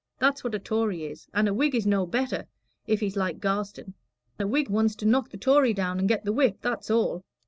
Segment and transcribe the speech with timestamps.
[0.17, 2.47] That's what a Tory is; and a Whig is no better,
[2.87, 3.93] if he's like Garstin.
[4.39, 7.23] A Whig wants to knock the Tory down and get the whip, that's all.